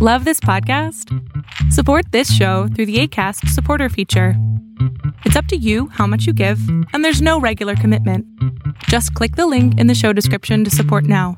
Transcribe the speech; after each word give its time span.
Love 0.00 0.24
this 0.24 0.38
podcast? 0.38 1.12
Support 1.72 2.12
this 2.12 2.32
show 2.32 2.68
through 2.68 2.86
the 2.86 3.00
ACAST 3.02 3.48
supporter 3.48 3.88
feature. 3.88 4.34
It's 5.24 5.34
up 5.34 5.46
to 5.46 5.56
you 5.56 5.88
how 5.88 6.06
much 6.06 6.24
you 6.24 6.32
give, 6.32 6.60
and 6.92 7.04
there's 7.04 7.20
no 7.20 7.40
regular 7.40 7.74
commitment. 7.74 8.24
Just 8.84 9.12
click 9.14 9.34
the 9.34 9.48
link 9.48 9.76
in 9.80 9.88
the 9.88 9.96
show 9.96 10.12
description 10.12 10.62
to 10.62 10.70
support 10.70 11.02
now. 11.02 11.36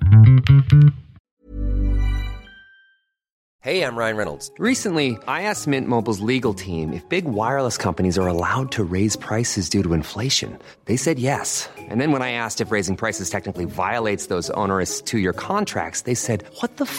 Hey, 3.62 3.82
I'm 3.82 3.94
Ryan 3.94 4.16
Reynolds. 4.16 4.50
Recently, 4.58 5.18
I 5.28 5.42
asked 5.42 5.66
Mint 5.66 5.86
Mobile's 5.86 6.20
legal 6.20 6.54
team 6.54 6.94
if 6.94 7.06
big 7.10 7.26
wireless 7.26 7.76
companies 7.76 8.16
are 8.16 8.26
allowed 8.26 8.72
to 8.72 8.82
raise 8.82 9.16
prices 9.16 9.68
due 9.68 9.82
to 9.82 9.92
inflation. 9.92 10.58
They 10.86 10.96
said 10.96 11.18
yes. 11.18 11.68
And 11.76 12.00
then 12.00 12.10
when 12.10 12.22
I 12.22 12.32
asked 12.32 12.62
if 12.62 12.70
raising 12.70 12.96
prices 12.96 13.28
technically 13.28 13.66
violates 13.66 14.28
those 14.28 14.48
onerous 14.50 15.02
two 15.02 15.18
year 15.18 15.34
contracts, 15.34 16.02
they 16.02 16.14
said, 16.14 16.42
What 16.60 16.78
the 16.78 16.86
f 16.86 16.98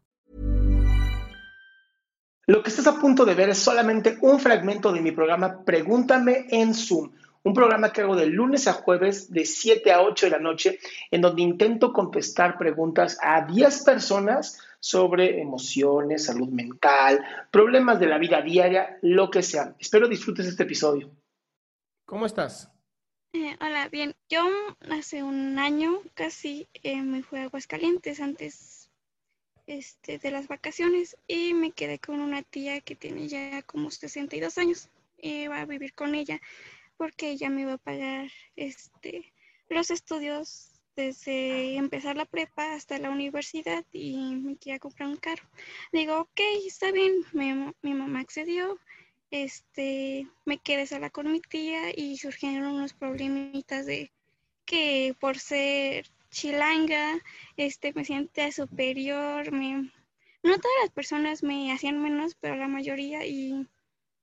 Lo 2.47 2.63
que 2.63 2.69
estás 2.69 2.87
a 2.87 2.99
punto 2.99 3.23
de 3.23 3.35
ver 3.35 3.49
es 3.49 3.59
solamente 3.59 4.17
un 4.21 4.39
fragmento 4.39 4.91
de 4.91 5.01
mi 5.01 5.11
programa 5.11 5.63
Pregúntame 5.63 6.47
en 6.49 6.73
Zoom, 6.73 7.11
un 7.43 7.53
programa 7.53 7.91
que 7.91 8.01
hago 8.01 8.15
de 8.15 8.25
lunes 8.25 8.67
a 8.67 8.73
jueves 8.73 9.31
de 9.31 9.45
7 9.45 9.91
a 9.91 10.01
8 10.01 10.25
de 10.25 10.31
la 10.31 10.39
noche, 10.39 10.79
en 11.11 11.21
donde 11.21 11.43
intento 11.43 11.93
contestar 11.93 12.57
preguntas 12.57 13.17
a 13.21 13.45
10 13.45 13.83
personas 13.83 14.59
sobre 14.79 15.39
emociones, 15.39 16.25
salud 16.25 16.49
mental, 16.49 17.23
problemas 17.51 17.99
de 17.99 18.07
la 18.07 18.17
vida 18.17 18.41
diaria, 18.41 18.97
lo 19.01 19.29
que 19.29 19.43
sea. 19.43 19.75
Espero 19.79 20.07
disfrutes 20.07 20.47
este 20.47 20.63
episodio. 20.63 21.11
¿Cómo 22.05 22.25
estás? 22.25 22.71
Eh, 23.33 23.55
hola, 23.61 23.87
bien. 23.89 24.13
Yo 24.29 24.43
hace 24.89 25.23
un 25.23 25.57
año 25.59 25.99
casi 26.15 26.67
eh, 26.83 27.01
me 27.01 27.23
fui 27.23 27.39
a 27.39 27.43
Aguascalientes 27.43 28.19
antes 28.19 28.80
este, 29.67 30.17
de 30.17 30.31
las 30.31 30.47
vacaciones 30.47 31.17
y 31.27 31.53
me 31.53 31.71
quedé 31.71 31.99
con 31.99 32.19
una 32.19 32.43
tía 32.43 32.81
que 32.81 32.95
tiene 32.95 33.27
ya 33.27 33.61
como 33.63 33.91
62 33.91 34.57
años. 34.57 34.89
y 35.17 35.47
va 35.47 35.61
a 35.61 35.65
vivir 35.65 35.93
con 35.93 36.15
ella 36.15 36.41
porque 36.97 37.31
ella 37.31 37.49
me 37.49 37.61
iba 37.61 37.73
a 37.73 37.77
pagar 37.77 38.29
este, 38.55 39.33
los 39.69 39.91
estudios 39.91 40.71
desde 40.95 41.75
empezar 41.77 42.17
la 42.17 42.25
prepa 42.25 42.73
hasta 42.73 42.97
la 42.97 43.09
universidad 43.09 43.85
y 43.91 44.35
me 44.35 44.57
quería 44.57 44.79
comprar 44.79 45.09
un 45.09 45.17
carro. 45.17 45.43
Digo, 45.91 46.19
ok, 46.19 46.39
está 46.65 46.91
bien, 46.91 47.13
mi, 47.33 47.53
mi 47.81 47.93
mamá 47.93 48.19
accedió, 48.19 48.79
este, 49.31 50.27
me 50.45 50.57
quedé 50.57 50.85
sola 50.85 51.09
con 51.09 51.31
mi 51.31 51.41
tía 51.41 51.91
y 51.95 52.17
surgieron 52.17 52.73
unos 52.73 52.93
problemitas 52.93 53.85
de 53.85 54.11
que 54.65 55.15
por 55.19 55.39
ser 55.39 56.05
chilanga, 56.31 57.21
este, 57.57 57.93
me 57.93 58.05
siente 58.05 58.51
superior, 58.51 59.51
me, 59.51 59.91
no 60.43 60.57
todas 60.57 60.77
las 60.81 60.91
personas 60.91 61.43
me 61.43 61.71
hacían 61.71 62.01
menos, 62.01 62.35
pero 62.39 62.55
la 62.55 62.67
mayoría 62.67 63.25
y 63.25 63.67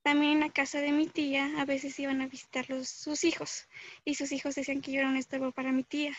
también 0.03 0.33
en 0.33 0.41
la 0.41 0.51
casa 0.51 0.81
de 0.81 0.91
mi 0.91 1.07
tía 1.07 1.61
a 1.61 1.65
veces 1.65 1.99
iban 2.01 2.23
a 2.23 2.27
visitar 2.27 2.69
los, 2.71 2.89
sus 2.89 3.25
hijos 3.25 3.69
y 4.05 4.15
sus 4.15 4.33
hijos 4.33 4.55
decían 4.55 4.81
que 4.81 4.93
yo 4.93 5.01
era 5.01 5.09
un 5.09 5.17
estorbo 5.17 5.53
para 5.53 5.71
mi 5.71 5.85
tía. 5.85 6.17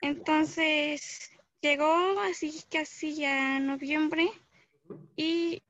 Entonces 0.00 1.30
llegó 1.62 2.20
así 2.20 2.62
casi 2.70 3.24
a 3.24 3.58
noviembre 3.58 4.28
y 5.16 5.62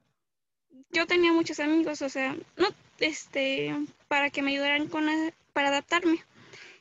yo 0.91 1.07
tenía 1.07 1.33
muchos 1.33 1.61
amigos, 1.61 2.03
o 2.03 2.09
sea, 2.09 2.37
no, 2.57 2.69
este, 2.99 3.73
para 4.09 4.31
que 4.31 4.43
me 4.43 4.51
ayudaran 4.51 4.89
con 4.89 5.07
para 5.53 5.69
adaptarme. 5.69 6.19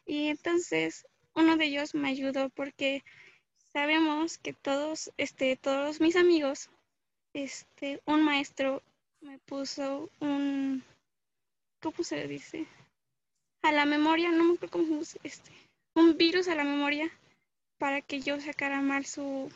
Y 0.06 0.28
entonces 0.28 1.06
uno 1.36 1.58
de 1.58 1.66
ellos 1.66 1.96
me 1.96 2.10
ayudó 2.10 2.50
porque 2.50 3.04
sabemos 3.72 4.38
que 4.38 4.54
todos, 4.54 5.12
este, 5.18 5.56
todos 5.56 6.00
mis 6.00 6.16
amigos, 6.16 6.70
este, 7.34 8.02
un 8.06 8.24
maestro 8.24 8.84
me 9.22 9.40
puso 9.40 10.10
un, 10.20 10.84
¿cómo 11.82 12.04
se 12.04 12.18
le 12.18 12.28
dice? 12.28 12.68
A 13.64 13.72
la 13.72 13.86
memoria, 13.86 14.32
no 14.32 14.44
me 14.44 14.54
acuerdo 14.54 14.72
cómo 14.72 15.04
se 15.04 15.20
este, 15.24 15.52
un 15.96 16.18
virus 16.18 16.48
a 16.48 16.56
la 16.56 16.64
memoria 16.64 17.12
para 17.78 18.02
que 18.02 18.22
yo 18.22 18.40
sacara 18.40 18.82
mal 18.82 19.06
su, 19.06 19.52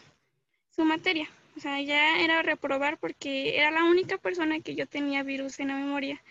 su 0.70 0.84
materia. 0.84 1.30
O 1.56 1.60
sea, 1.60 1.82
ya 1.82 2.20
era 2.20 2.42
reprobar 2.44 2.98
porque 3.00 3.58
era 3.58 3.72
la 3.72 3.84
única 3.84 4.18
persona 4.18 4.60
que 4.60 4.76
yo 4.76 4.88
tenía 4.88 5.24
virus 5.24 5.60
en 5.60 5.70
la 5.70 5.76
memoria. 5.76 6.22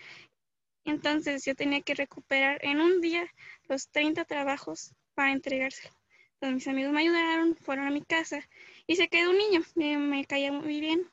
Entonces 0.85 1.45
yo 1.45 1.55
tenía 1.55 1.81
que 1.81 1.95
recuperar 1.95 2.65
en 2.65 2.81
un 2.81 3.01
día 3.01 3.27
los 3.69 3.89
30 3.89 4.25
trabajos 4.25 4.93
para 5.17 5.33
entregárselo. 5.33 5.93
Entonces 6.35 6.55
mis 6.55 6.69
amigos 6.69 6.93
me 6.93 7.01
ayudaron, 7.01 7.57
fueron 7.57 7.89
a 7.89 7.91
mi 7.91 8.03
casa 8.03 8.49
y 8.87 8.95
se 8.95 9.09
quedó 9.09 9.31
un 9.31 9.39
niño, 9.39 9.63
me, 9.75 9.99
me 9.99 10.25
caía 10.25 10.53
muy 10.53 10.81
bien. 10.81 11.11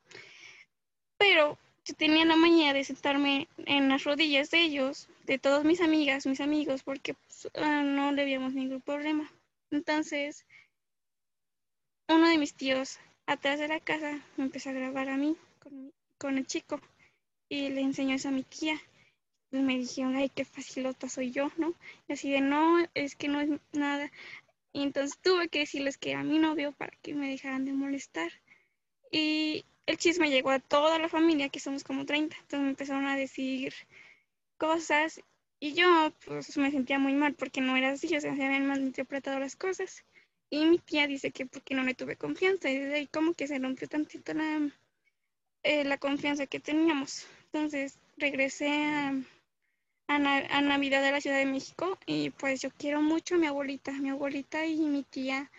Pero 1.17 1.57
yo 1.85 1.95
tenía 1.95 2.25
la 2.25 2.35
mañana 2.35 2.73
de 2.73 2.83
sentarme 2.83 3.47
en 3.65 3.89
las 3.89 4.03
rodillas 4.03 4.51
de 4.51 4.61
ellos, 4.61 5.09
de 5.25 5.39
todas 5.39 5.63
mis 5.63 5.81
amigas, 5.81 6.25
mis 6.25 6.41
amigos, 6.41 6.83
porque 6.83 7.13
pues, 7.13 7.49
ah, 7.55 7.81
no 7.81 8.11
le 8.11 8.21
habíamos 8.21 8.53
ningún 8.53 8.81
problema. 8.81 9.31
Entonces, 9.71 10.45
uno 12.07 12.29
de 12.29 12.37
mis 12.37 12.53
tíos 12.53 12.99
atrás 13.25 13.59
de 13.59 13.67
la 13.67 13.79
casa 13.79 14.19
me 14.37 14.45
empezó 14.45 14.69
a 14.69 14.73
grabar 14.73 15.09
a 15.09 15.17
mí 15.17 15.35
con, 16.17 16.37
el 16.37 16.45
chico 16.45 16.79
y 17.49 17.69
le 17.69 17.81
enseñó 17.81 18.15
eso 18.15 18.29
a 18.29 18.31
mi 18.31 18.43
tía. 18.43 18.79
Me 19.53 19.77
dijeron, 19.77 20.15
ay, 20.15 20.29
qué 20.29 20.45
facilota 20.45 21.07
soy 21.07 21.31
yo, 21.31 21.51
¿no? 21.57 21.73
Y 22.07 22.13
así 22.13 22.31
de, 22.31 22.41
no, 22.41 22.85
es 22.95 23.15
que 23.15 23.27
no 23.27 23.39
es 23.39 23.49
nada. 23.71 24.11
Y 24.73 24.81
entonces 24.81 25.17
tuve 25.21 25.47
que 25.49 25.59
decirles 25.59 25.97
que 25.97 26.15
a 26.15 26.23
mi 26.23 26.39
novio 26.39 26.71
para 26.71 26.91
que 27.03 27.13
me 27.13 27.29
dejaran 27.29 27.65
de 27.65 27.73
molestar. 27.73 28.31
Y 29.11 29.65
el 29.85 29.97
chisme 29.97 30.31
llegó 30.31 30.49
a 30.49 30.59
toda 30.59 30.97
la 30.97 31.09
familia, 31.09 31.49
que 31.49 31.59
somos 31.59 31.83
como 31.83 32.05
30. 32.05 32.35
Entonces 32.35 32.59
me 32.61 32.69
empezaron 32.69 33.05
a 33.05 33.15
decir 33.15 33.73
cosas 34.57 35.21
y 35.59 35.73
yo 35.73 36.11
pues 36.25 36.57
me 36.57 36.71
sentía 36.71 36.99
muy 36.99 37.13
mal 37.13 37.35
porque 37.35 37.61
no 37.61 37.77
era 37.77 37.91
así, 37.91 38.13
o 38.15 38.19
se 38.19 38.29
habían 38.29 38.67
malinterpretado 38.67 39.39
las 39.39 39.55
cosas. 39.55 40.03
Y 40.49 40.65
mi 40.65 40.77
tía 40.79 41.07
dice 41.07 41.31
que 41.31 41.45
porque 41.45 41.73
no 41.75 41.83
le 41.83 41.93
tuve 41.95 42.17
confianza. 42.17 42.69
Y 42.69 42.79
desde 42.79 42.95
ahí 42.95 43.07
como 43.07 43.33
que 43.33 43.47
se 43.47 43.59
rompió 43.59 43.87
tantito 43.87 44.33
la, 44.33 44.69
eh, 45.63 45.83
la 45.85 45.97
confianza 45.97 46.47
que 46.47 46.59
teníamos. 46.59 47.27
Entonces 47.45 47.97
regresé 48.17 48.69
a, 48.69 49.13
a, 50.15 50.61
Navidad 50.61 51.01
de 51.01 51.11
la 51.11 51.21
Ciudad 51.21 51.37
de 51.37 51.45
México 51.45 51.97
y 52.05 52.29
pues 52.31 52.61
yo 52.61 52.69
quiero 52.71 53.01
mucho 53.01 53.35
a 53.35 53.37
mi 53.37 53.47
abuelita. 53.47 53.91
Mi 53.91 54.09
abuelita 54.09 54.65
y 54.65 54.77
mi 54.77 55.03
tía 55.03 55.51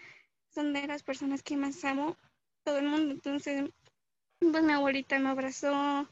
son 0.48 0.72
de 0.72 0.86
las 0.86 1.02
personas 1.02 1.42
que 1.42 1.56
más 1.56 1.84
amo 1.84 2.16
todo 2.62 2.78
el 2.78 2.88
mundo. 2.88 3.12
Entonces, 3.12 3.64
pues 4.38 4.62
mi 4.62 4.72
abuelita 4.72 5.18
me 5.18 5.30
abrazó, 5.30 6.08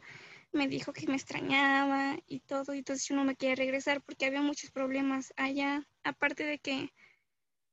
me 0.53 0.69
dijo 0.69 0.93
que 0.93 1.07
me 1.07 1.15
extrañaba 1.15 2.17
y 2.27 2.41
todo. 2.41 2.75
Y 2.75 2.79
entonces 2.79 3.07
yo 3.07 3.17
no 3.17 3.25
me 3.25 3.37
quería 3.37 3.55
regresar 3.55 4.01
porque 4.03 4.27
había 4.27 4.43
muchos 4.43 4.71
problemas 4.71 5.33
allá. 5.37 5.87
Aparte 6.05 6.45
de 6.45 6.59
que 6.59 6.93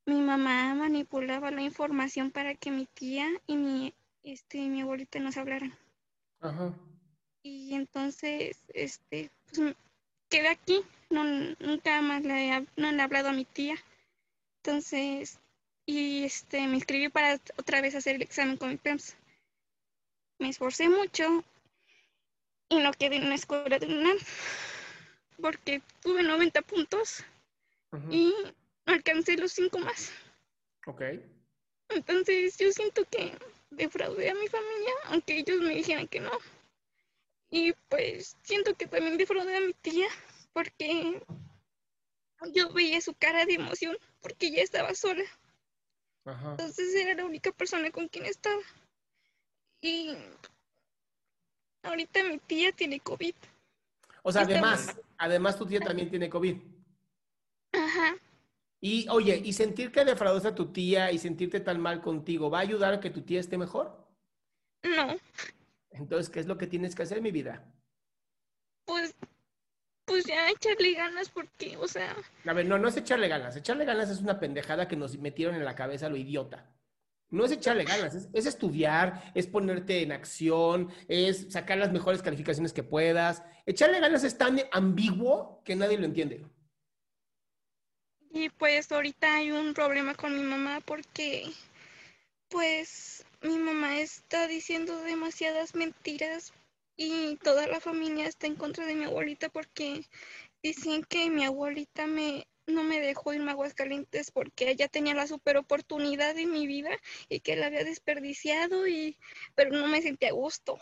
mi 0.05 0.21
mamá 0.21 0.73
manipulaba 0.75 1.51
la 1.51 1.61
información 1.61 2.31
para 2.31 2.55
que 2.55 2.71
mi 2.71 2.85
tía 2.85 3.27
y 3.47 3.57
mi, 3.57 3.93
este, 4.23 4.59
mi 4.69 4.81
abuelita 4.81 5.19
nos 5.19 5.37
hablaran. 5.37 5.77
Ajá. 6.41 6.73
Y 7.41 7.73
entonces, 7.73 8.63
este, 8.73 9.31
pues 9.51 9.75
quedé 10.29 10.47
aquí, 10.49 10.81
no, 11.09 11.23
nunca 11.59 12.01
más 12.01 12.23
le, 12.23 12.67
no 12.75 12.91
le 12.91 12.97
he 12.97 13.01
hablado 13.01 13.29
a 13.29 13.33
mi 13.33 13.45
tía. 13.45 13.75
Entonces, 14.63 15.39
y 15.85 16.23
este, 16.23 16.67
me 16.67 16.75
inscribí 16.75 17.09
para 17.09 17.39
otra 17.57 17.81
vez 17.81 17.95
hacer 17.95 18.15
el 18.15 18.21
examen 18.21 18.57
con 18.57 18.69
mi 18.69 18.77
PEMS. 18.77 19.15
Me 20.37 20.49
esforcé 20.49 20.87
mucho 20.87 21.43
y 22.69 22.77
no 22.79 22.91
quedé 22.93 23.17
en 23.17 23.29
la 23.29 23.35
escuela 23.35 23.79
de 23.79 23.87
UNAM. 23.87 24.17
porque 25.41 25.81
tuve 26.01 26.21
90 26.21 26.61
puntos 26.61 27.23
y 28.11 28.33
alcancé 28.85 29.37
los 29.37 29.51
5 29.53 29.79
más. 29.79 30.11
Ok. 30.85 31.01
Entonces 31.89 32.57
yo 32.57 32.71
siento 32.71 33.03
que 33.05 33.33
defraudé 33.71 34.29
a 34.29 34.35
mi 34.35 34.47
familia, 34.47 34.93
aunque 35.05 35.39
ellos 35.39 35.61
me 35.61 35.75
dijeran 35.75 36.07
que 36.07 36.19
no. 36.19 36.31
Y 37.51 37.73
pues 37.89 38.37
siento 38.43 38.75
que 38.75 38.87
también 38.87 39.17
defraudé 39.17 39.57
a 39.57 39.61
mi 39.61 39.73
tía, 39.73 40.07
porque 40.53 41.23
yo 42.53 42.71
veía 42.71 43.01
su 43.01 43.13
cara 43.13 43.45
de 43.45 43.55
emoción, 43.55 43.97
porque 44.21 44.47
ella 44.47 44.63
estaba 44.63 44.93
sola. 44.93 45.23
Ajá. 46.25 46.51
Entonces 46.51 46.93
era 46.95 47.15
la 47.15 47.25
única 47.25 47.51
persona 47.51 47.89
con 47.91 48.07
quien 48.07 48.25
estaba. 48.25 48.61
Y 49.81 50.15
ahorita 51.83 52.23
mi 52.23 52.37
tía 52.37 52.71
tiene 52.71 52.99
COVID. 52.99 53.33
O 54.21 54.31
sea, 54.31 54.43
además, 54.43 54.95
además 55.17 55.57
tu 55.57 55.65
tía 55.65 55.79
también 55.79 56.09
tiene 56.09 56.29
COVID. 56.29 56.57
Ajá. 57.71 58.15
Y 58.81 59.07
oye, 59.09 59.41
¿y 59.43 59.53
sentir 59.53 59.91
que 59.91 60.05
defraudaste 60.05 60.49
a 60.49 60.55
tu 60.55 60.71
tía 60.71 61.11
y 61.11 61.17
sentirte 61.17 61.59
tan 61.59 61.81
mal 61.81 62.01
contigo 62.01 62.49
va 62.49 62.59
a 62.59 62.61
ayudar 62.61 62.93
a 62.93 62.99
que 62.99 63.09
tu 63.09 63.21
tía 63.21 63.39
esté 63.39 63.57
mejor? 63.57 64.07
No, 64.83 65.17
Entonces, 65.91 66.29
¿qué 66.29 66.39
es 66.39 66.47
lo 66.47 66.57
que 66.57 66.67
tienes 66.67 66.95
que 66.95 67.03
hacer, 67.03 67.21
mi 67.21 67.31
vida? 67.31 67.65
pues, 68.85 69.15
pues 70.05 70.25
ya 70.25 70.49
echarle 70.49 70.93
ganas 70.93 71.29
porque, 71.29 71.77
o 71.77 71.87
sea, 71.87 72.15
A 72.45 72.53
ver, 72.53 72.65
no, 72.65 72.77
no 72.79 72.87
es 72.87 72.97
echarle 72.97 73.27
ganas. 73.27 73.55
Echarle 73.55 73.85
ganas 73.85 74.09
es 74.09 74.19
una 74.19 74.39
pendejada 74.39 74.87
que 74.87 74.95
nos 74.95 75.17
metieron 75.19 75.55
en 75.55 75.65
la 75.65 75.75
cabeza 75.75 76.09
lo 76.09 76.17
idiota. 76.17 76.71
No 77.31 77.45
es 77.45 77.51
echarle 77.51 77.83
ganas, 77.85 78.15
es, 78.15 78.29
es 78.33 78.47
estudiar, 78.47 79.31
es 79.35 79.45
ponerte 79.45 80.01
en 80.01 80.11
acción, 80.11 80.91
es 81.07 81.51
sacar 81.53 81.77
las 81.77 81.91
mejores 81.91 82.23
calificaciones 82.23 82.73
que 82.73 82.81
puedas. 82.83 83.43
Echarle 83.67 83.99
ganas 83.99 84.23
es 84.23 84.35
tan 84.37 84.59
ambiguo 84.71 85.61
que 85.63 85.75
nadie 85.75 85.99
lo 85.99 86.05
entiende. 86.05 86.45
y 88.31 88.49
pues 88.49 88.91
ahorita 88.91 89.35
hay 89.37 89.51
un 89.51 89.73
problema 89.73 90.15
con 90.15 90.35
mi 90.35 90.43
mamá 90.43 90.81
porque, 90.85 91.51
pues, 92.49 93.25
mi 93.41 93.57
mamá 93.57 93.99
está 93.99 94.47
diciendo 94.47 95.01
demasiadas 95.01 95.75
mentiras 95.75 96.53
y 96.95 97.37
toda 97.37 97.67
la 97.67 97.79
familia 97.79 98.25
está 98.27 98.47
en 98.47 98.55
contra 98.55 98.85
de 98.85 98.95
mi 98.95 99.05
abuelita 99.05 99.49
porque 99.49 100.05
dicen 100.63 101.03
que 101.03 101.29
mi 101.29 101.45
abuelita 101.45 102.07
me 102.07 102.47
no 102.67 102.83
me 102.83 103.01
dejó 103.01 103.33
irme 103.33 103.49
a 103.51 103.53
Aguascalientes 103.53 104.31
porque 104.31 104.69
ella 104.69 104.87
tenía 104.87 105.15
la 105.15 105.27
super 105.27 105.57
oportunidad 105.57 106.37
en 106.37 106.51
mi 106.51 106.67
vida 106.67 106.91
y 107.27 107.39
que 107.41 107.55
la 107.55 107.67
había 107.67 107.83
desperdiciado 107.83 108.87
y 108.87 109.17
pero 109.55 109.71
no 109.71 109.87
me 109.87 110.01
sentía 110.01 110.29
a 110.29 110.33
gusto. 110.33 110.77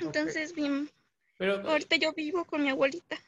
Entonces, 0.00 0.52
bien, 0.54 0.90
Pero, 1.38 1.54
ahorita 1.68 1.96
yo 1.96 2.12
vivo 2.12 2.44
con 2.44 2.62
mi 2.62 2.70
abuelita. 2.70 3.18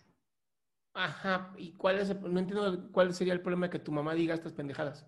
ajá, 0.95 1.53
¿y 1.59 1.73
cuál 1.77 1.99
es 1.99 2.09
el- 2.11 2.21
no 2.33 2.41
entiendo 2.41 2.91
cuál 2.93 3.13
sería 3.15 3.35
el 3.35 3.43
problema 3.43 3.69
que 3.71 3.79
tu 3.79 3.93
mamá 3.93 4.15
diga 4.15 4.35
estas 4.35 4.53
pendejadas? 4.55 5.07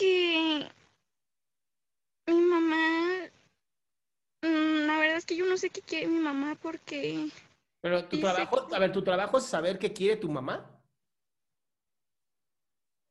Que 0.00 0.66
mi 2.26 2.40
mamá, 2.40 3.28
mm, 4.42 4.86
la 4.86 4.98
verdad 4.98 5.16
es 5.18 5.26
que 5.26 5.36
yo 5.36 5.44
no 5.46 5.56
sé 5.58 5.68
qué 5.68 5.82
quiere 5.82 6.06
mi 6.06 6.18
mamá 6.20 6.56
porque 6.60 7.28
Pero 7.82 8.04
tu 8.08 8.18
trabajo, 8.20 8.66
que- 8.68 8.74
a 8.76 8.78
ver, 8.78 8.92
tu 8.92 9.02
trabajo 9.02 9.38
es 9.38 9.44
saber 9.44 9.78
qué 9.78 9.92
quiere 9.92 10.16
tu 10.16 10.30
mamá. 10.30 10.66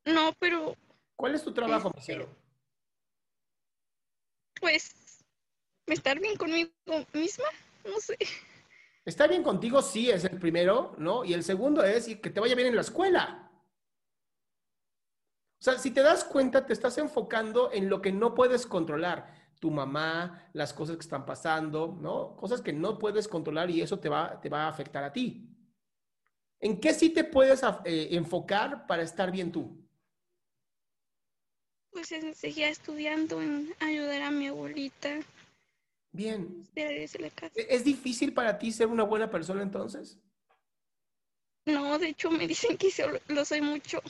no, 0.05 0.33
pero 0.39 0.75
¿Cuál 1.15 1.35
es 1.35 1.43
tu 1.43 1.53
trabajo, 1.53 1.89
Este, 1.89 2.01
cielo? 2.01 2.29
pues 4.59 5.23
estar 5.85 6.19
bien 6.19 6.35
conmigo 6.37 6.71
misma, 7.13 7.45
no 7.85 7.99
sé. 7.99 8.17
Está 9.05 9.27
bien 9.27 9.43
contigo, 9.43 9.81
sí, 9.81 10.09
es 10.09 10.23
el 10.25 10.39
primero, 10.39 10.95
¿no? 10.97 11.23
Y 11.25 11.33
el 11.33 11.43
segundo 11.43 11.83
es 11.83 12.05
que 12.07 12.29
te 12.29 12.39
vaya 12.39 12.55
bien 12.55 12.69
en 12.69 12.75
la 12.75 12.81
escuela. 12.81 13.48
O 15.59 15.61
sea, 15.61 15.77
si 15.77 15.91
te 15.91 16.01
das 16.01 16.23
cuenta, 16.23 16.65
te 16.65 16.71
estás 16.71 16.97
enfocando 16.97 17.71
en 17.73 17.89
lo 17.89 18.01
que 18.01 18.13
no 18.13 18.33
puedes 18.33 18.65
controlar. 18.65 19.37
Tu 19.59 19.69
mamá, 19.69 20.49
las 20.53 20.73
cosas 20.73 20.95
que 20.95 21.01
están 21.01 21.25
pasando, 21.25 21.97
¿no? 21.99 22.37
Cosas 22.37 22.61
que 22.61 22.71
no 22.71 22.97
puedes 22.97 23.27
controlar 23.27 23.69
y 23.69 23.81
eso 23.81 23.99
te 23.99 24.07
va, 24.07 24.39
te 24.39 24.47
va 24.47 24.63
a 24.63 24.69
afectar 24.69 25.03
a 25.03 25.11
ti. 25.11 25.49
¿En 26.61 26.79
qué 26.79 26.93
sí 26.93 27.09
te 27.09 27.25
puedes 27.25 27.61
af- 27.63 27.81
eh, 27.83 28.07
enfocar 28.11 28.87
para 28.87 29.03
estar 29.03 29.31
bien 29.31 29.51
tú? 29.51 29.85
Pues 31.91 32.09
en 32.13 32.33
seguir 32.35 32.65
estudiando, 32.67 33.41
en 33.41 33.73
ayudar 33.81 34.21
a 34.21 34.31
mi 34.31 34.47
abuelita, 34.47 35.19
Bien. 36.13 36.65
desde 36.73 37.19
la 37.19 37.29
casa. 37.31 37.51
¿E- 37.59 37.67
¿Es 37.75 37.83
difícil 37.83 38.33
para 38.33 38.57
ti 38.57 38.71
ser 38.71 38.87
una 38.87 39.03
buena 39.03 39.29
persona 39.29 39.61
entonces? 39.61 40.17
No, 41.65 41.99
de 41.99 42.09
hecho 42.09 42.31
me 42.31 42.47
dicen 42.47 42.77
que 42.77 42.89
lo 43.27 43.43
soy 43.43 43.61
mucho. 43.61 44.01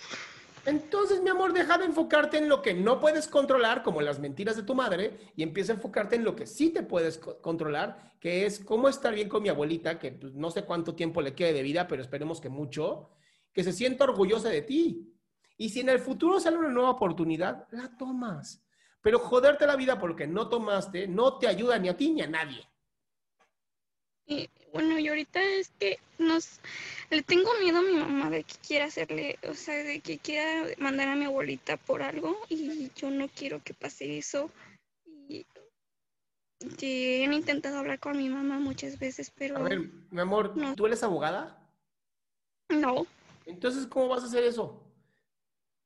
Entonces, 0.66 1.22
mi 1.22 1.30
amor, 1.30 1.54
deja 1.54 1.78
de 1.78 1.86
enfocarte 1.86 2.38
en 2.38 2.48
lo 2.50 2.62
que 2.62 2.74
no 2.74 3.00
puedes 3.00 3.28
controlar, 3.28 3.82
como 3.82 4.02
las 4.02 4.20
mentiras 4.20 4.56
de 4.56 4.64
tu 4.64 4.76
madre, 4.76 5.18
y 5.36 5.42
empieza 5.44 5.72
a 5.72 5.76
enfocarte 5.76 6.16
en 6.16 6.24
lo 6.24 6.36
que 6.36 6.46
sí 6.46 6.70
te 6.70 6.84
puedes 6.84 7.18
co- 7.18 7.40
controlar, 7.42 8.14
que 8.20 8.46
es 8.46 8.60
cómo 8.60 8.88
estar 8.90 9.14
bien 9.14 9.30
con 9.30 9.42
mi 9.42 9.50
abuelita, 9.50 9.98
que 9.98 10.12
pues, 10.12 10.34
no 10.34 10.52
sé 10.52 10.64
cuánto 10.66 10.94
tiempo 10.96 11.22
le 11.22 11.34
quede 11.34 11.54
de 11.54 11.64
vida, 11.64 11.88
pero 11.88 12.02
esperemos 12.02 12.40
que 12.42 12.50
mucho, 12.50 13.10
que 13.54 13.64
se 13.64 13.74
sienta 13.74 14.04
orgullosa 14.04 14.50
de 14.50 14.62
ti. 14.62 15.14
Y 15.58 15.70
si 15.70 15.80
en 15.80 15.90
el 15.90 16.00
futuro 16.00 16.40
sale 16.40 16.58
una 16.58 16.70
nueva 16.70 16.92
oportunidad, 16.92 17.68
la 17.72 17.98
tomas. 17.98 18.64
Pero 19.02 19.20
joderte 19.20 19.66
la 19.66 19.76
vida 19.76 19.98
porque 19.98 20.28
no 20.28 20.50
tomaste 20.50 21.08
no 21.08 21.38
te 21.38 21.48
ayuda 21.48 21.80
ni 21.80 21.90
a 21.90 21.98
ti 21.98 22.12
ni 22.12 22.22
a 22.22 22.28
nadie. 22.28 22.68
Y 24.30 24.48
bueno, 24.72 25.00
y 25.00 25.08
ahorita 25.08 25.42
es 25.44 25.70
que 25.80 25.98
nos 26.20 26.60
le 27.10 27.24
tengo 27.24 27.50
miedo 27.64 27.80
a 27.80 27.82
mi 27.82 27.94
mamá 27.94 28.30
de 28.30 28.44
que 28.44 28.54
quiera 28.66 28.86
hacerle, 28.86 29.40
o 29.50 29.56
sea, 29.56 29.84
de 29.84 30.02
que 30.02 30.20
quiera 30.20 30.68
mandar 30.78 31.08
a 31.08 31.16
mi 31.16 31.26
abuelita 31.26 31.78
por 31.78 32.04
algo 32.04 32.38
y 32.48 32.92
yo 32.96 33.10
no 33.10 33.28
quiero 33.28 33.64
que 33.64 33.74
pase 33.74 34.20
eso. 34.20 34.52
Y 35.28 35.48
que 36.78 37.26
han 37.26 37.34
intentado 37.34 37.80
hablar 37.80 38.00
con 38.00 38.18
mi 38.18 38.30
mamá 38.30 38.60
muchas 38.60 39.00
veces, 39.00 39.32
pero 39.36 39.58
A 39.58 39.64
ver, 39.64 39.80
mi 40.12 40.22
amor, 40.22 40.56
No. 40.56 40.76
¿tú 40.76 40.86
eres 40.86 41.02
abogada? 41.02 41.68
no, 42.70 43.08
Entonces, 43.48 43.88
¿cómo 43.88 44.10
vas 44.10 44.22
a 44.22 44.28
hacer 44.28 44.44
eso? 44.44 44.84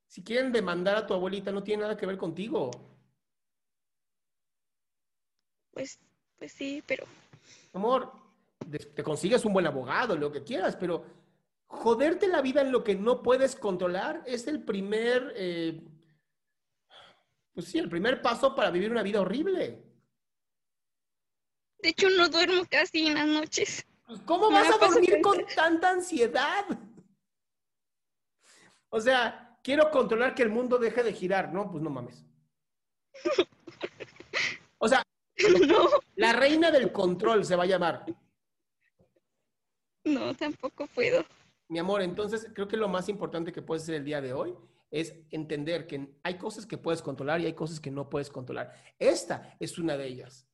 Si 0.10 0.22
quieren 0.22 0.52
demandar 0.52 0.98
a 0.98 1.08
tu 1.08 1.14
abuelita, 1.14 1.54
no 1.54 1.64
tiene 1.64 1.84
nada 1.84 1.96
que 1.96 2.06
ver 2.06 2.18
contigo. 2.18 2.72
pues, 5.72 5.98
pues 6.38 6.52
sí, 6.52 6.84
pero 6.86 7.06
Amor, 7.74 8.23
te 8.64 9.04
consigues 9.04 9.46
un 9.46 9.54
buen 9.54 9.68
abogado, 9.68 10.16
lo 10.16 10.32
que 10.32 10.44
quieras, 10.44 10.76
pero 10.76 11.06
joderte 11.66 12.28
la 12.28 12.42
vida 12.42 12.62
en 12.62 12.72
lo 12.72 12.84
que 12.84 12.96
no 12.96 13.22
puedes 13.22 13.56
controlar 13.56 14.24
es 14.26 14.48
el 14.48 14.64
primer, 14.64 15.34
eh, 15.36 15.82
pues 17.54 17.68
sí, 17.68 17.80
el 17.80 17.90
primer 17.90 18.22
paso 18.22 18.56
para 18.56 18.72
vivir 18.72 18.92
una 18.92 19.04
vida 19.04 19.22
horrible. 19.22 19.84
de 21.80 21.90
hecho 21.90 22.10
no 22.10 22.30
duermo 22.30 22.64
casi 22.70 23.08
en 23.08 23.16
las 23.16 23.28
noches. 23.28 23.86
Pues, 24.06 24.22
¿Cómo 24.22 24.50
Me 24.50 24.60
vas 24.62 24.74
a 24.74 24.86
dormir 24.86 25.20
con 25.22 25.46
tanta 25.56 25.90
ansiedad? 25.90 26.66
O 28.90 29.02
sea, 29.02 29.58
quiero 29.64 29.90
controlar 29.90 30.36
que 30.36 30.44
el 30.44 30.50
mundo 30.50 30.78
deje 30.78 31.04
de 31.04 31.14
girar, 31.14 31.52
¿no? 31.52 31.70
Pues 31.72 31.84
no 31.84 31.90
mames. 31.90 32.24
O 34.78 34.88
sea, 34.88 35.04
No, 35.68 35.90
la 36.16 36.34
reina 36.34 36.72
del 36.72 36.92
control 36.92 37.46
se 37.46 37.56
va 37.56 37.64
a 37.64 37.68
llamar. 37.68 38.06
No, 40.04 40.34
tampoco 40.36 40.88
puedo. 40.88 41.24
Mi 41.70 41.80
amor, 41.80 42.02
entonces 42.02 42.50
creo 42.54 42.68
que 42.68 42.78
lo 42.78 42.88
más 42.88 43.10
importante 43.10 43.52
que 43.52 43.62
puedes 43.62 43.84
hacer 43.84 43.96
el 43.96 44.06
día 44.06 44.22
de 44.22 44.34
hoy 44.34 44.56
es 44.92 45.16
entender 45.32 45.88
que 45.88 46.14
hay 46.22 46.38
cosas 46.38 46.66
que 46.66 46.78
puedes 46.78 47.02
controlar 47.02 47.42
y 47.42 47.48
hay 47.48 47.54
cosas 47.54 47.80
que 47.80 47.90
no 47.90 48.10
puedes 48.10 48.30
controlar. 48.30 48.72
Esta 49.00 49.56
es 49.60 49.80
una 49.80 49.98
de 49.98 50.08
ellas. 50.08 50.48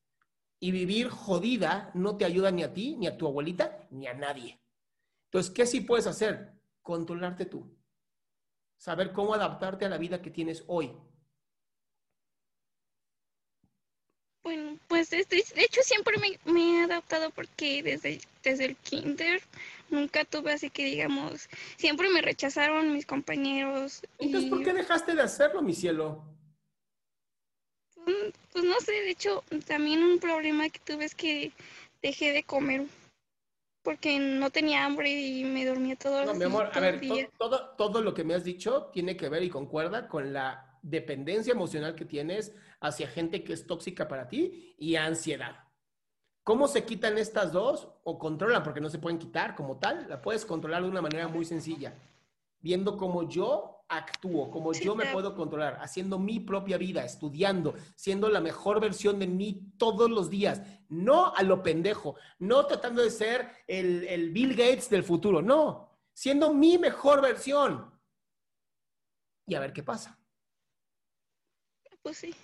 Y 0.61 0.71
vivir 0.71 1.09
jodida 1.09 1.91
no 1.93 2.15
te 2.15 2.25
ayuda 2.25 2.51
ni 2.51 2.63
a 2.63 2.73
ti, 2.73 2.95
ni 2.95 3.07
a 3.07 3.17
tu 3.17 3.27
abuelita, 3.27 3.87
ni 3.91 4.07
a 4.07 4.13
nadie. 4.13 4.59
Entonces, 5.25 5.51
¿qué 5.53 5.65
sí 5.65 5.81
puedes 5.81 6.07
hacer? 6.07 6.53
Controlarte 6.81 7.45
tú. 7.45 7.75
Saber 8.77 9.11
cómo 9.11 9.33
adaptarte 9.33 9.85
a 9.85 9.89
la 9.89 9.97
vida 9.97 10.21
que 10.21 10.31
tienes 10.31 10.63
hoy. 10.67 10.95
Bueno, 14.41 14.79
pues 15.07 15.53
de 15.53 15.63
hecho 15.63 15.81
siempre 15.83 16.17
me, 16.17 16.51
me 16.51 16.79
he 16.79 16.83
adaptado 16.83 17.29
porque 17.31 17.81
desde, 17.83 18.19
desde 18.43 18.65
el 18.65 18.75
kinder 18.75 19.41
nunca 19.89 20.25
tuve 20.25 20.51
así 20.51 20.69
que 20.69 20.85
digamos, 20.85 21.49
siempre 21.77 22.09
me 22.09 22.21
rechazaron 22.21 22.93
mis 22.93 23.05
compañeros. 23.05 24.01
Entonces, 24.19 24.45
y, 24.47 24.49
¿por 24.49 24.63
qué 24.63 24.73
dejaste 24.73 25.15
de 25.15 25.21
hacerlo, 25.21 25.61
mi 25.61 25.73
cielo? 25.73 26.23
mm, 28.05 28.31
Pues 28.51 28.65
no 28.65 28.79
sé, 28.81 28.91
de 28.91 29.11
hecho 29.11 29.43
también 29.67 30.03
un 30.03 30.19
problema 30.19 30.69
que 30.69 30.79
tuve 30.79 31.05
es 31.05 31.15
que 31.15 31.51
dejé 32.01 32.31
de 32.33 32.43
comer 32.43 32.85
porque 33.83 34.19
no 34.19 34.49
tenía 34.49 34.85
hambre 34.85 35.09
y 35.09 35.43
me 35.45 35.65
dormía 35.65 35.95
todo, 35.95 36.25
No, 36.25 36.33
mi 36.33 36.43
amor, 36.43 36.65
a 36.67 36.73
todo 36.73 36.83
ver, 36.83 36.95
el 36.95 36.99
to- 37.07 37.15
día. 37.15 37.29
todo, 37.37 37.69
todo 37.77 38.01
lo 38.01 38.13
que 38.13 38.23
me 38.23 38.33
has 38.35 38.43
dicho 38.43 38.89
tiene 38.91 39.15
que 39.15 39.29
ver 39.29 39.41
y 39.43 39.49
concuerda 39.49 40.07
con 40.07 40.33
la 40.33 40.68
dependencia 40.81 41.51
emocional 41.51 41.95
que 41.95 42.05
tienes 42.05 42.53
hacia 42.79 43.07
gente 43.07 43.43
que 43.43 43.53
es 43.53 43.67
tóxica 43.67 44.07
para 44.07 44.27
ti 44.27 44.75
y 44.77 44.95
ansiedad. 44.95 45.69
¿Cómo 46.43 46.67
se 46.67 46.83
quitan 46.83 47.17
estas 47.17 47.51
dos 47.51 47.89
o 48.03 48.17
controlan? 48.17 48.63
Porque 48.63 48.81
no 48.81 48.89
se 48.89 48.97
pueden 48.97 49.19
quitar 49.19 49.55
como 49.55 49.77
tal. 49.77 50.07
La 50.09 50.21
puedes 50.21 50.45
controlar 50.45 50.81
de 50.81 50.89
una 50.89 51.01
manera 51.01 51.27
muy 51.27 51.45
sencilla. 51.45 51.93
Viendo 52.59 52.97
cómo 52.97 53.29
yo 53.29 53.85
actúo, 53.89 54.49
cómo 54.51 54.71
yo 54.73 54.95
me 54.95 55.07
puedo 55.07 55.35
controlar, 55.35 55.79
haciendo 55.81 56.19
mi 56.19 56.39
propia 56.39 56.77
vida, 56.77 57.03
estudiando, 57.03 57.73
siendo 57.95 58.29
la 58.29 58.39
mejor 58.39 58.79
versión 58.79 59.17
de 59.19 59.27
mí 59.27 59.73
todos 59.77 60.09
los 60.09 60.29
días. 60.29 60.61
No 60.89 61.33
a 61.35 61.43
lo 61.43 61.63
pendejo, 61.63 62.15
no 62.37 62.65
tratando 62.67 63.01
de 63.01 63.09
ser 63.09 63.49
el, 63.67 64.05
el 64.07 64.29
Bill 64.29 64.51
Gates 64.51 64.89
del 64.89 65.03
futuro, 65.03 65.41
no, 65.41 65.89
siendo 66.13 66.53
mi 66.53 66.77
mejor 66.77 67.21
versión. 67.21 67.91
Y 69.47 69.55
a 69.55 69.59
ver 69.59 69.73
qué 69.73 69.81
pasa. 69.81 70.18
Pues 72.09 72.17
sí. 72.17 72.35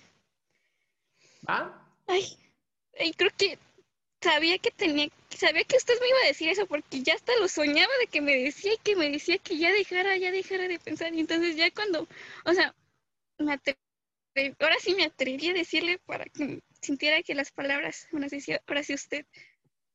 ¿Va? 1.48 1.84
Ay, 2.06 2.38
ay, 3.00 3.12
creo 3.14 3.32
que 3.36 3.58
sabía 4.22 4.58
que 4.58 4.70
tenía, 4.70 5.08
sabía 5.28 5.64
que 5.64 5.76
usted 5.76 5.94
me 6.00 6.08
iba 6.08 6.18
a 6.22 6.28
decir 6.28 6.48
eso 6.48 6.66
porque 6.66 7.02
ya 7.02 7.14
hasta 7.14 7.36
lo 7.40 7.48
soñaba 7.48 7.92
de 8.00 8.06
que 8.06 8.20
me 8.20 8.36
decía 8.36 8.74
y 8.74 8.78
que 8.78 8.94
me 8.94 9.10
decía 9.10 9.38
que 9.38 9.58
ya 9.58 9.72
dejara, 9.72 10.16
ya 10.18 10.30
dejara 10.30 10.68
de 10.68 10.78
pensar. 10.78 11.12
Y 11.12 11.18
entonces 11.18 11.56
ya 11.56 11.68
cuando, 11.72 12.06
o 12.44 12.54
sea, 12.54 12.76
me 13.38 13.54
atreví, 13.54 14.54
ahora 14.60 14.76
sí 14.78 14.94
me 14.94 15.06
atreví 15.06 15.48
a 15.48 15.54
decirle 15.54 15.98
para 16.06 16.26
que 16.26 16.60
sintiera 16.80 17.20
que 17.24 17.34
las 17.34 17.50
palabras, 17.50 18.06
sí, 18.38 18.52
ahora 18.68 18.84
sí 18.84 18.94
usted. 18.94 19.26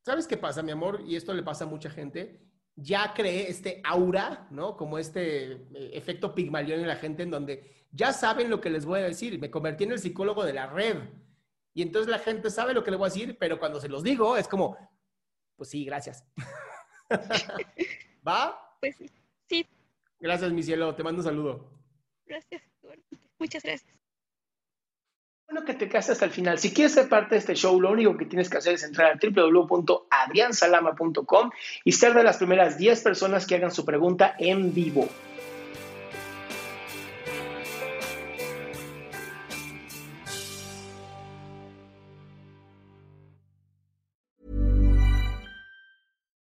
¿Sabes 0.03 0.27
qué 0.27 0.35
pasa, 0.35 0.61
mi 0.63 0.73
amor? 0.73 1.01
Y 1.07 1.15
esto 1.15 1.33
le 1.33 1.43
pasa 1.43 1.63
a 1.63 1.67
mucha 1.67 1.89
gente. 1.89 2.41
Ya 2.81 3.13
creé 3.13 3.49
este 3.49 3.81
aura, 3.83 4.47
¿no? 4.49 4.75
Como 4.75 4.97
este 4.97 5.51
eh, 5.51 5.91
efecto 5.93 6.33
pigmalión 6.33 6.79
en 6.79 6.87
la 6.87 6.95
gente 6.95 7.23
en 7.23 7.31
donde 7.31 7.85
ya 7.91 8.13
saben 8.13 8.49
lo 8.49 8.61
que 8.61 8.69
les 8.69 8.85
voy 8.85 9.01
a 9.01 9.03
decir. 9.03 9.39
Me 9.39 9.51
convertí 9.51 9.83
en 9.83 9.91
el 9.91 9.99
psicólogo 9.99 10.43
de 10.43 10.53
la 10.53 10.67
red. 10.67 10.97
Y 11.73 11.81
entonces 11.81 12.09
la 12.09 12.19
gente 12.19 12.49
sabe 12.49 12.73
lo 12.73 12.83
que 12.83 12.91
le 12.91 12.97
voy 12.97 13.07
a 13.07 13.13
decir, 13.13 13.37
pero 13.39 13.59
cuando 13.59 13.79
se 13.79 13.89
los 13.89 14.03
digo 14.03 14.35
es 14.35 14.47
como, 14.47 14.77
pues 15.55 15.69
sí, 15.69 15.85
gracias. 15.85 16.25
¿Va? 18.27 18.77
Pues 18.79 18.97
sí. 19.47 19.67
Gracias, 20.19 20.51
mi 20.51 20.63
cielo. 20.63 20.95
Te 20.95 21.03
mando 21.03 21.19
un 21.19 21.25
saludo. 21.25 21.71
Gracias. 22.25 22.61
Muchas 23.39 23.63
gracias. 23.63 24.00
Bueno, 25.51 25.65
que 25.65 25.73
te 25.73 25.89
quedas 25.89 26.09
hasta 26.09 26.23
el 26.23 26.31
final. 26.31 26.57
Si 26.59 26.73
quieres 26.73 26.93
ser 26.93 27.09
parte 27.09 27.35
de 27.35 27.39
este 27.39 27.55
show, 27.55 27.81
lo 27.81 27.91
único 27.91 28.15
que 28.15 28.25
tienes 28.25 28.49
que 28.49 28.57
hacer 28.57 28.75
es 28.75 28.83
entrar 28.83 29.11
a 29.11 29.19
www.adriansalama.com 29.21 31.49
y 31.83 31.91
ser 31.91 32.13
de 32.13 32.23
las 32.23 32.37
primeras 32.37 32.77
10 32.77 33.01
personas 33.01 33.45
que 33.45 33.55
hagan 33.55 33.71
su 33.71 33.83
pregunta 33.83 34.33
en 34.39 34.73
vivo. 34.73 35.09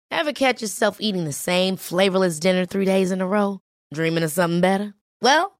Ever 0.09 0.31
catch 0.31 0.61
yourself 0.61 1.01
eating 1.01 1.25
the 1.25 1.33
same 1.33 1.75
flavorless 1.75 2.39
dinner 2.39 2.65
three 2.65 2.85
days 2.85 3.11
in 3.11 3.19
a 3.19 3.27
row? 3.27 3.59
Dreaming 3.93 4.23
of 4.23 4.31
something 4.31 4.61
better? 4.61 4.93
Well, 5.21 5.59